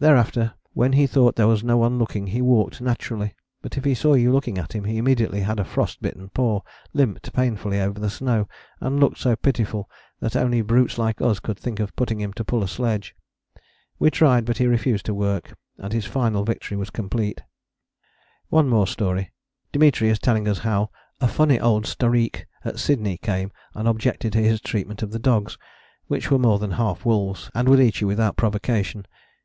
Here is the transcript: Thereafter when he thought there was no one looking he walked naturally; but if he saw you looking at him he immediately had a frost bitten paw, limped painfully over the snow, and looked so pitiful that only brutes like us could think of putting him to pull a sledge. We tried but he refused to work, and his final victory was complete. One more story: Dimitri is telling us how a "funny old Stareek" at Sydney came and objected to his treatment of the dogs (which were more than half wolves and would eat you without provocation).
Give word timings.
Thereafter 0.00 0.54
when 0.72 0.94
he 0.94 1.06
thought 1.06 1.36
there 1.36 1.46
was 1.46 1.62
no 1.62 1.76
one 1.76 1.96
looking 1.96 2.26
he 2.26 2.42
walked 2.42 2.80
naturally; 2.80 3.36
but 3.60 3.76
if 3.78 3.84
he 3.84 3.94
saw 3.94 4.14
you 4.14 4.32
looking 4.32 4.58
at 4.58 4.72
him 4.74 4.82
he 4.82 4.96
immediately 4.96 5.42
had 5.42 5.60
a 5.60 5.64
frost 5.64 6.02
bitten 6.02 6.30
paw, 6.30 6.62
limped 6.92 7.32
painfully 7.32 7.78
over 7.80 8.00
the 8.00 8.10
snow, 8.10 8.48
and 8.80 8.98
looked 8.98 9.18
so 9.18 9.36
pitiful 9.36 9.88
that 10.18 10.34
only 10.34 10.62
brutes 10.62 10.98
like 10.98 11.22
us 11.22 11.38
could 11.38 11.56
think 11.56 11.78
of 11.78 11.94
putting 11.94 12.20
him 12.20 12.32
to 12.32 12.44
pull 12.44 12.64
a 12.64 12.66
sledge. 12.66 13.14
We 14.00 14.10
tried 14.10 14.46
but 14.46 14.58
he 14.58 14.66
refused 14.66 15.06
to 15.06 15.14
work, 15.14 15.56
and 15.78 15.92
his 15.92 16.06
final 16.06 16.42
victory 16.44 16.76
was 16.76 16.90
complete. 16.90 17.40
One 18.48 18.68
more 18.68 18.88
story: 18.88 19.32
Dimitri 19.70 20.08
is 20.08 20.18
telling 20.18 20.48
us 20.48 20.58
how 20.66 20.90
a 21.20 21.28
"funny 21.28 21.60
old 21.60 21.84
Stareek" 21.86 22.46
at 22.64 22.80
Sydney 22.80 23.16
came 23.16 23.52
and 23.74 23.86
objected 23.86 24.32
to 24.32 24.40
his 24.42 24.60
treatment 24.60 25.04
of 25.04 25.12
the 25.12 25.20
dogs 25.20 25.56
(which 26.08 26.32
were 26.32 26.38
more 26.40 26.58
than 26.58 26.72
half 26.72 27.04
wolves 27.04 27.48
and 27.54 27.68
would 27.68 27.78
eat 27.78 28.00
you 28.00 28.08
without 28.08 28.36
provocation). 28.36 29.06